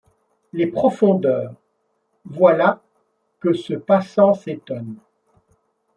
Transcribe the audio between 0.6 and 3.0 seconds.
profondeurs, voilà